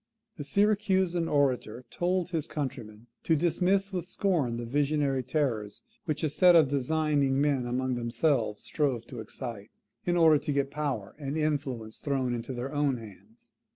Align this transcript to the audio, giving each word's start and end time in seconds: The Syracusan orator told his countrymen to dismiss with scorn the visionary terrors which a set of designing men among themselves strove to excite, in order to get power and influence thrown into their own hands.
The 0.37 0.43
Syracusan 0.43 1.27
orator 1.27 1.85
told 1.91 2.31
his 2.31 2.47
countrymen 2.47 3.05
to 3.21 3.35
dismiss 3.35 3.93
with 3.93 4.07
scorn 4.07 4.57
the 4.57 4.65
visionary 4.65 5.21
terrors 5.21 5.83
which 6.05 6.23
a 6.23 6.29
set 6.31 6.55
of 6.55 6.69
designing 6.69 7.39
men 7.39 7.67
among 7.67 7.93
themselves 7.93 8.63
strove 8.63 9.05
to 9.05 9.19
excite, 9.19 9.69
in 10.07 10.17
order 10.17 10.39
to 10.39 10.51
get 10.51 10.71
power 10.71 11.13
and 11.19 11.37
influence 11.37 11.99
thrown 11.99 12.33
into 12.33 12.51
their 12.51 12.73
own 12.73 12.97
hands. 12.97 13.51